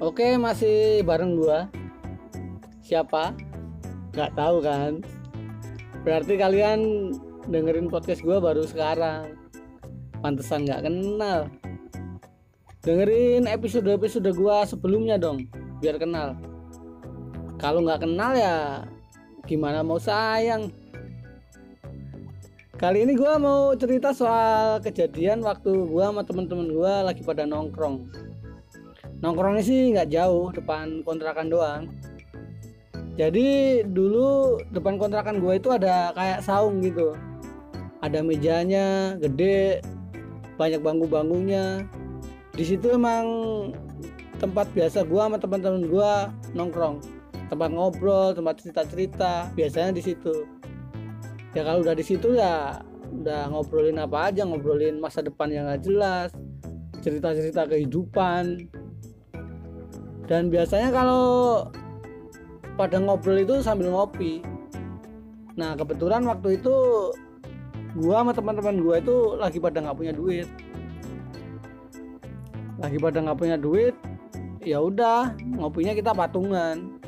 Oke, 0.00 0.40
masih 0.40 1.04
bareng 1.04 1.36
gua. 1.36 1.68
Siapa? 2.80 3.36
Gak 4.16 4.32
tahu 4.32 4.64
kan? 4.64 5.04
Berarti 6.08 6.40
kalian 6.40 7.12
dengerin 7.44 7.92
podcast 7.92 8.24
gua 8.24 8.40
baru 8.40 8.64
sekarang. 8.64 9.36
Pantesan 10.24 10.64
gak 10.64 10.88
kenal. 10.88 11.52
Dengerin 12.80 13.44
episode-episode 13.44 14.32
gua 14.40 14.64
sebelumnya 14.64 15.20
dong, 15.20 15.44
biar 15.84 16.00
kenal. 16.00 16.32
Kalau 17.60 17.84
nggak 17.84 18.00
kenal 18.08 18.32
ya 18.32 18.88
gimana 19.44 19.84
mau 19.84 20.00
sayang. 20.00 20.72
Kali 22.80 23.04
ini 23.04 23.12
gua 23.20 23.36
mau 23.36 23.76
cerita 23.76 24.16
soal 24.16 24.80
kejadian 24.80 25.44
waktu 25.44 25.68
gua 25.92 26.08
sama 26.08 26.24
temen-temen 26.24 26.72
gua 26.72 27.04
lagi 27.04 27.20
pada 27.20 27.44
nongkrong 27.44 28.29
nongkrongnya 29.20 29.64
sih 29.64 29.92
nggak 29.92 30.10
jauh 30.12 30.48
depan 30.52 31.04
kontrakan 31.04 31.48
doang. 31.52 31.82
Jadi 33.20 33.80
dulu 33.84 34.56
depan 34.72 34.96
kontrakan 34.96 35.44
gue 35.44 35.60
itu 35.60 35.68
ada 35.68 36.12
kayak 36.16 36.40
saung 36.40 36.80
gitu. 36.80 37.12
Ada 38.00 38.24
mejanya 38.24 39.16
gede 39.20 39.84
banyak 40.56 40.80
bangku-bangkunya 40.80 41.84
di 42.56 42.64
situ 42.64 42.92
emang 42.92 43.24
tempat 44.40 44.68
biasa 44.72 45.04
gue 45.04 45.20
sama 45.20 45.36
teman-teman 45.36 45.84
gue 45.84 46.12
nongkrong. 46.56 47.04
Tempat 47.52 47.70
ngobrol 47.76 48.32
tempat 48.32 48.62
cerita-cerita 48.62 49.52
biasanya 49.52 49.92
di 49.96 50.02
situ. 50.02 50.48
Ya 51.52 51.66
kalau 51.66 51.84
udah 51.84 51.92
di 51.92 52.04
situ 52.06 52.38
ya 52.38 52.80
udah 53.10 53.50
ngobrolin 53.50 53.98
apa 53.98 54.30
aja 54.30 54.46
ngobrolin 54.46 55.02
masa 55.02 55.18
depan 55.18 55.50
yang 55.50 55.66
gak 55.66 55.82
jelas 55.82 56.30
cerita-cerita 57.02 57.66
kehidupan 57.66 58.70
dan 60.30 60.46
biasanya 60.46 60.94
kalau 60.94 61.66
pada 62.78 63.02
ngobrol 63.02 63.42
itu 63.42 63.58
sambil 63.66 63.90
ngopi. 63.90 64.46
Nah 65.58 65.74
kebetulan 65.74 66.22
waktu 66.22 66.62
itu 66.62 66.74
gua 67.98 68.22
sama 68.22 68.30
teman-teman 68.30 68.78
gua 68.78 69.02
itu 69.02 69.34
lagi 69.34 69.58
pada 69.58 69.82
nggak 69.82 69.98
punya 69.98 70.14
duit. 70.14 70.46
Lagi 72.78 72.96
pada 73.02 73.18
nggak 73.26 73.38
punya 73.42 73.58
duit 73.58 73.98
ya 74.62 74.78
udah 74.78 75.34
ngopinya 75.58 75.98
kita 75.98 76.14
patungan. 76.14 77.02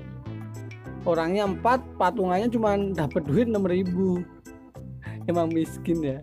Orangnya 1.06 1.46
empat 1.46 1.78
patungannya 1.94 2.50
cuma 2.50 2.74
dapat 2.90 3.22
duit 3.22 3.46
enam 3.46 3.62
ribu. 3.62 4.26
Emang 5.30 5.46
miskin 5.54 6.02
ya. 6.02 6.18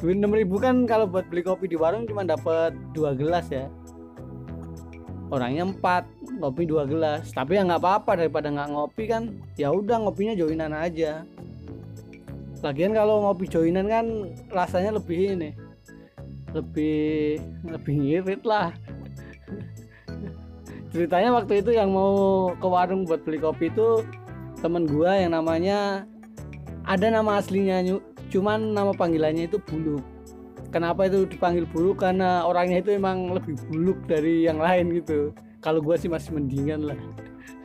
Duit 0.00 0.16
enam 0.16 0.32
ribu 0.32 0.56
kan 0.56 0.88
kalau 0.88 1.04
buat 1.04 1.28
beli 1.28 1.44
kopi 1.44 1.68
di 1.68 1.76
warung 1.76 2.08
cuma 2.08 2.24
dapat 2.24 2.72
dua 2.96 3.12
gelas 3.12 3.52
ya 3.52 3.68
orangnya 5.34 5.66
empat 5.66 6.06
ngopi 6.38 6.64
dua 6.64 6.86
gelas. 6.86 7.34
Tapi 7.34 7.58
ya 7.58 7.66
nggak 7.66 7.82
apa-apa 7.82 8.22
daripada 8.22 8.48
nggak 8.48 8.70
ngopi 8.70 9.04
kan 9.10 9.34
ya 9.58 9.74
udah 9.74 10.06
ngopinya 10.06 10.38
joinan 10.38 10.70
aja. 10.70 11.26
Lagian 12.62 12.96
kalau 12.96 13.26
ngopi 13.26 13.50
joinan 13.50 13.90
kan 13.90 14.06
rasanya 14.48 14.96
lebih 14.96 15.36
ini 15.36 15.50
lebih 16.54 17.42
lebih 17.66 17.94
ngirit 17.98 18.42
lah. 18.46 18.70
Ceritanya 20.94 21.34
waktu 21.34 21.58
itu 21.58 21.74
yang 21.74 21.90
mau 21.90 22.54
ke 22.54 22.66
warung 22.70 23.02
buat 23.02 23.26
beli 23.26 23.42
kopi 23.42 23.74
itu 23.74 24.06
temen 24.62 24.86
gua 24.86 25.18
yang 25.18 25.34
namanya 25.34 26.06
ada 26.86 27.10
nama 27.10 27.42
aslinya 27.42 27.82
cuman 28.32 28.72
nama 28.72 28.92
panggilannya 28.94 29.48
itu 29.50 29.58
bulu 29.60 30.00
kenapa 30.74 31.06
itu 31.06 31.22
dipanggil 31.30 31.62
buluk? 31.70 32.02
Karena 32.02 32.42
orangnya 32.42 32.82
itu 32.82 32.98
emang 32.98 33.30
lebih 33.30 33.54
buluk 33.70 34.02
dari 34.10 34.42
yang 34.42 34.58
lain 34.58 34.90
gitu. 34.98 35.30
Kalau 35.62 35.78
gue 35.78 35.94
sih 35.94 36.10
masih 36.10 36.34
mendingan 36.34 36.90
lah. 36.90 36.98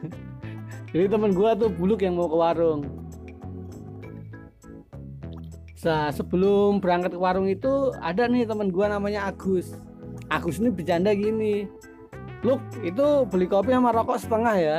Jadi 0.94 1.10
temen 1.10 1.34
gue 1.34 1.50
tuh 1.58 1.74
buluk 1.74 2.06
yang 2.06 2.14
mau 2.14 2.30
ke 2.30 2.38
warung. 2.38 2.86
Nah, 5.80 6.12
sebelum 6.14 6.78
berangkat 6.78 7.18
ke 7.18 7.20
warung 7.20 7.50
itu 7.50 7.90
ada 7.98 8.30
nih 8.30 8.46
temen 8.46 8.70
gue 8.70 8.86
namanya 8.86 9.34
Agus. 9.34 9.74
Agus 10.30 10.62
ini 10.62 10.70
bercanda 10.70 11.16
gini, 11.18 11.66
Luk 12.46 12.62
itu 12.86 13.28
beli 13.28 13.48
kopi 13.50 13.74
sama 13.74 13.90
rokok 13.92 14.20
setengah 14.22 14.56
ya. 14.60 14.78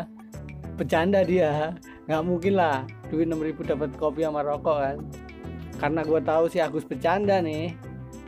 Bercanda 0.78 1.20
dia, 1.26 1.76
nggak 2.08 2.22
mungkin 2.24 2.54
lah 2.56 2.88
duit 3.12 3.28
6000 3.28 3.74
dapat 3.74 3.90
kopi 4.00 4.24
sama 4.24 4.40
rokok 4.40 4.78
kan. 4.80 4.96
Karena 5.80 6.00
gue 6.04 6.20
tahu 6.20 6.44
si 6.52 6.60
Agus 6.60 6.84
bercanda 6.84 7.40
nih, 7.40 7.72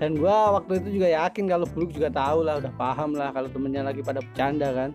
dan 0.02 0.18
gue 0.18 0.26
waktu 0.26 0.82
itu 0.82 0.98
juga 0.98 1.14
yakin 1.14 1.46
kalau 1.46 1.62
Buluk 1.70 1.94
juga 1.94 2.10
tahu 2.10 2.42
lah 2.42 2.58
udah 2.58 2.74
paham 2.74 3.14
lah 3.14 3.30
kalau 3.30 3.46
temennya 3.46 3.86
lagi 3.86 4.02
pada 4.02 4.18
bercanda 4.18 4.74
kan. 4.74 4.90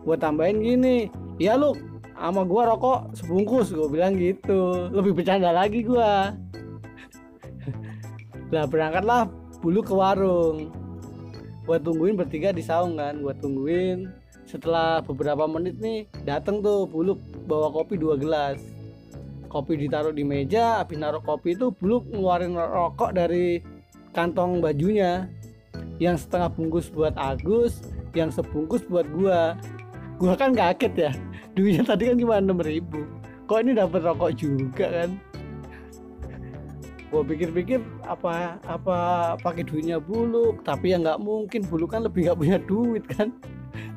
Gue 0.00 0.16
tambahin 0.16 0.64
gini 0.64 1.12
ya 1.36 1.60
lu 1.60 1.76
sama 2.16 2.48
gue 2.48 2.62
rokok 2.64 3.12
sebungkus. 3.20 3.68
Gue 3.68 3.92
bilang 3.92 4.16
gitu. 4.16 4.88
Lebih 4.96 5.12
bercanda 5.12 5.52
lagi 5.52 5.84
gue 5.84 6.00
lah 8.56 8.64
berangkatlah 8.64 9.28
Buluk 9.60 9.92
ke 9.92 9.94
warung. 9.94 10.72
Gue 11.68 11.76
tungguin 11.76 12.16
bertiga 12.16 12.56
di 12.56 12.64
saung 12.64 12.96
kan 12.96 13.20
gue 13.20 13.36
tungguin. 13.44 14.08
Setelah 14.48 15.04
beberapa 15.04 15.44
menit 15.44 15.76
nih 15.84 16.08
dateng 16.24 16.64
tuh 16.64 16.88
Buluk 16.88 17.20
bawa 17.44 17.68
kopi 17.76 18.00
dua 18.00 18.16
gelas. 18.16 18.56
Kopi 19.52 19.76
ditaruh 19.76 20.16
di 20.16 20.24
meja 20.24 20.80
habis 20.80 20.96
naruh 20.96 21.20
kopi 21.20 21.52
itu 21.52 21.68
Buluk 21.76 22.08
ngeluarin 22.08 22.56
rokok 22.56 23.12
dari 23.12 23.79
kantong 24.12 24.62
bajunya. 24.62 25.28
Yang 26.00 26.24
setengah 26.24 26.48
bungkus 26.56 26.88
buat 26.88 27.12
Agus 27.20 27.84
yang 28.16 28.32
sebungkus 28.32 28.82
buat 28.88 29.04
gua. 29.12 29.54
Gua 30.16 30.36
kan 30.36 30.52
kaget 30.52 30.94
ya 30.96 31.12
duitnya 31.54 31.84
tadi 31.84 32.10
kan 32.10 32.16
cuma 32.18 32.38
enam 32.38 32.58
ribu. 32.60 33.04
Kok 33.50 33.58
ini 33.66 33.72
dapat 33.74 34.00
rokok 34.06 34.32
juga 34.38 34.86
kan? 34.88 35.10
Gua 37.10 37.26
pikir-pikir 37.26 37.82
apa 38.06 38.62
apa 38.64 38.98
pakai 39.42 39.66
duitnya 39.66 39.98
buluk 39.98 40.62
tapi 40.62 40.94
ya 40.94 41.02
nggak 41.02 41.18
mungkin 41.18 41.66
buluk 41.66 41.90
kan 41.90 42.06
lebih 42.06 42.30
nggak 42.30 42.38
punya 42.38 42.58
duit 42.64 43.04
kan? 43.10 43.34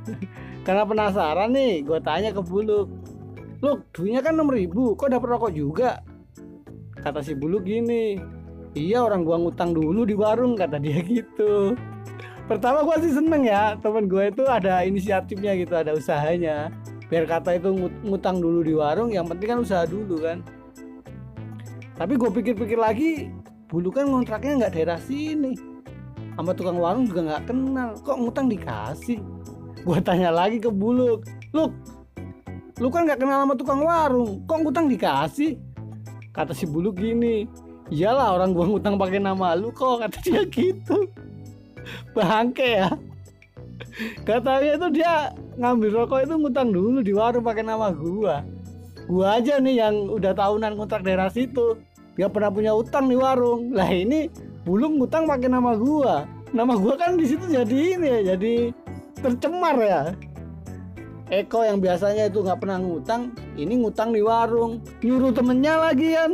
Karena 0.65 0.83
penasaran 0.87 1.53
nih 1.53 1.85
gua 1.85 1.99
tanya 2.01 2.33
ke 2.33 2.41
buluk 2.41 2.89
lu 3.63 3.79
duitnya 3.95 4.19
kan 4.19 4.35
enam 4.35 4.51
ribu 4.51 4.97
kok 4.97 5.13
dapat 5.13 5.37
rokok 5.37 5.53
juga? 5.53 6.01
Kata 6.99 7.23
si 7.23 7.35
buluk 7.35 7.67
gini 7.67 8.17
iya 8.73 9.01
orang 9.01 9.25
gua 9.25 9.37
ngutang 9.41 9.73
dulu 9.73 10.05
di 10.05 10.13
warung 10.17 10.57
kata 10.57 10.77
dia 10.77 11.01
gitu. 11.21 11.77
Pertama 12.45 12.83
gua 12.83 12.99
sih 12.99 13.13
seneng 13.13 13.47
ya 13.47 13.79
temen 13.79 14.05
gua 14.05 14.29
itu 14.29 14.43
ada 14.45 14.83
inisiatifnya 14.83 15.57
gitu 15.57 15.73
ada 15.73 15.95
usahanya. 15.95 16.69
Biar 17.13 17.29
kata 17.29 17.61
itu 17.61 17.69
ngutang 18.01 18.41
dulu 18.41 18.65
di 18.65 18.73
warung 18.73 19.13
yang 19.13 19.29
penting 19.29 19.53
kan 19.53 19.59
usaha 19.61 19.85
dulu 19.85 20.17
kan. 20.17 20.41
Tapi 21.93 22.17
gue 22.17 22.29
pikir-pikir 22.41 22.79
lagi 22.81 23.29
bulu 23.69 23.93
kan 23.93 24.09
ngontraknya 24.09 24.65
nggak 24.65 24.73
daerah 24.73 24.97
sini. 24.97 25.53
Sama 26.33 26.57
tukang 26.57 26.81
warung 26.81 27.05
juga 27.05 27.21
nggak 27.29 27.53
kenal. 27.53 27.89
Kok 28.01 28.17
ngutang 28.17 28.49
dikasih? 28.49 29.21
Gue 29.85 29.99
tanya 30.01 30.33
lagi 30.33 30.57
ke 30.57 30.73
buluk 30.73 31.27
lu 31.53 31.69
lu 32.81 32.89
kan 32.89 33.05
nggak 33.05 33.21
kenal 33.21 33.45
sama 33.45 33.53
tukang 33.53 33.85
warung 33.85 34.41
kok 34.49 34.57
ngutang 34.65 34.89
dikasih? 34.89 35.61
Kata 36.33 36.49
si 36.57 36.65
buluk 36.65 36.97
gini 36.97 37.45
iyalah 37.93 38.33
orang 38.33 38.57
gua 38.57 38.65
ngutang 38.65 38.97
pakai 38.97 39.21
nama 39.21 39.53
lu 39.53 39.69
kok 39.69 40.01
kata 40.01 40.17
dia 40.25 40.41
gitu. 40.57 41.05
Bangke 42.17 42.81
ya. 42.81 42.89
Katanya 44.25 44.71
itu 44.79 44.87
dia 44.97 45.13
ngambil 45.61 46.03
rokok 46.03 46.25
itu 46.25 46.33
ngutang 46.33 46.73
dulu 46.73 46.99
di 47.05 47.13
warung 47.13 47.45
pakai 47.45 47.61
nama 47.61 47.93
gua. 47.93 48.41
Gua 49.05 49.37
aja 49.37 49.61
nih 49.61 49.77
yang 49.77 50.09
udah 50.09 50.33
tahunan 50.33 50.73
kontrak 50.79 51.05
daerah 51.05 51.29
situ. 51.29 51.77
Dia 52.17 52.29
pernah 52.29 52.49
punya 52.49 52.73
utang 52.73 53.05
di 53.09 53.17
warung. 53.17 53.73
Lah 53.73 53.89
ini 53.89 54.29
bulung 54.65 54.97
ngutang 54.97 55.29
pakai 55.29 55.49
nama 55.51 55.77
gua. 55.77 56.25
Nama 56.53 56.73
gua 56.77 56.97
kan 56.97 57.17
di 57.17 57.25
situ 57.29 57.45
jadi 57.45 57.97
ini 57.97 58.07
ya 58.09 58.19
jadi 58.33 58.73
tercemar 59.21 59.77
ya. 59.77 60.01
Eko 61.31 61.65
yang 61.65 61.81
biasanya 61.81 62.29
itu 62.29 62.45
nggak 62.45 62.61
pernah 62.61 62.77
ngutang 62.77 63.33
ini 63.57 63.77
ngutang 63.81 64.13
di 64.13 64.21
warung. 64.21 64.81
Nyuruh 65.01 65.33
temennya 65.33 65.77
lagi 65.81 66.13
kan 66.13 66.31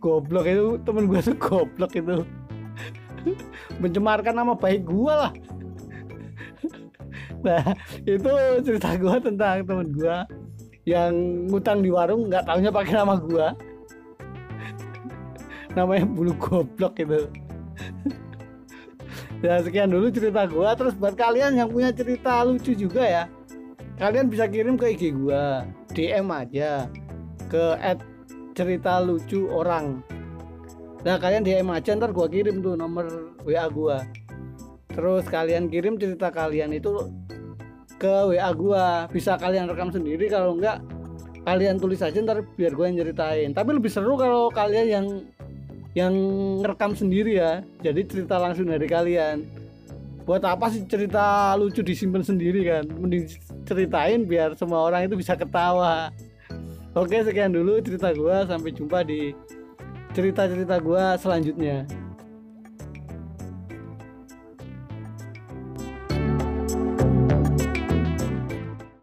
goblok 0.00 0.46
itu 0.46 0.78
temen 0.86 1.10
gue 1.10 1.20
tuh 1.20 1.36
goblok 1.36 1.92
itu. 1.96 2.22
Mencemarkan 3.82 4.34
nama 4.38 4.54
baik 4.54 4.86
gue 4.86 5.12
lah. 5.12 5.32
Nah 7.42 7.62
itu 8.06 8.32
cerita 8.62 8.94
gue 8.94 9.14
tentang 9.22 9.66
temen 9.66 9.88
gue 9.94 10.16
yang 10.86 11.12
ngutang 11.50 11.82
di 11.82 11.90
warung 11.90 12.30
nggak 12.30 12.46
taunya 12.46 12.70
pakai 12.70 12.94
nama 12.94 13.18
gue 13.18 13.48
namanya 15.74 16.06
bulu 16.08 16.32
goblok 16.38 16.96
itu. 17.02 17.28
Ya 19.44 19.60
sekian 19.60 19.92
dulu 19.92 20.08
cerita 20.08 20.48
gue 20.48 20.68
terus 20.80 20.96
buat 20.96 21.12
kalian 21.12 21.60
yang 21.60 21.68
punya 21.68 21.92
cerita 21.92 22.40
lucu 22.40 22.72
juga 22.72 23.04
ya 23.04 23.24
kalian 24.00 24.28
bisa 24.28 24.48
kirim 24.48 24.76
ke 24.80 24.96
IG 24.96 25.12
gue 25.12 25.44
DM 25.92 26.28
aja 26.32 26.88
ke 27.46 27.78
at 27.78 28.02
cerita 28.56 28.98
lucu 29.04 29.46
orang. 29.52 30.00
Nah 31.06 31.20
kalian 31.22 31.46
DM 31.46 31.70
aja 31.70 31.94
ntar 31.94 32.10
gua 32.10 32.26
kirim 32.26 32.64
tuh 32.64 32.74
nomor 32.74 33.36
WA 33.46 33.66
gua. 33.70 34.02
Terus 34.90 35.28
kalian 35.28 35.68
kirim 35.68 36.00
cerita 36.00 36.32
kalian 36.32 36.74
itu 36.74 37.12
ke 38.00 38.34
WA 38.34 38.50
gua. 38.56 39.06
Bisa 39.12 39.38
kalian 39.38 39.70
rekam 39.70 39.92
sendiri 39.92 40.26
kalau 40.26 40.58
enggak 40.58 40.82
kalian 41.46 41.78
tulis 41.78 42.02
aja 42.02 42.18
ntar 42.18 42.42
biar 42.58 42.74
gue 42.74 42.84
yang 42.90 42.98
ceritain. 42.98 43.50
Tapi 43.54 43.70
lebih 43.78 43.86
seru 43.86 44.18
kalau 44.18 44.50
kalian 44.50 44.86
yang 44.90 45.06
yang 45.94 46.12
ngerekam 46.60 46.92
sendiri 46.98 47.38
ya. 47.38 47.62
Jadi 47.80 48.02
cerita 48.04 48.36
langsung 48.42 48.66
dari 48.66 48.84
kalian. 48.90 49.46
Buat 50.26 50.42
apa 50.42 50.66
sih 50.74 50.82
cerita 50.90 51.54
lucu 51.54 51.86
disimpan 51.86 52.26
sendiri 52.26 52.66
kan? 52.66 52.90
Mending 52.90 53.30
ceritain 53.62 54.26
biar 54.26 54.58
semua 54.58 54.82
orang 54.82 55.06
itu 55.06 55.14
bisa 55.14 55.38
ketawa 55.38 56.10
oke 56.96 57.16
sekian 57.22 57.52
dulu 57.52 57.78
cerita 57.84 58.10
gua. 58.16 58.48
Sampai 58.48 58.72
jumpa 58.72 59.04
di 59.04 59.36
cerita-cerita 60.16 60.80
gua 60.80 61.20
selanjutnya 61.20 61.84